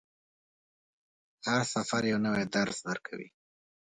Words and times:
هر 1.47 1.61
سفر 1.73 2.01
یو 2.11 2.17
نوی 2.25 2.43
درس 2.55 2.77
درکوي. 2.87 3.29